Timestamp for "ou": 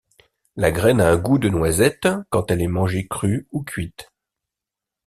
3.51-3.61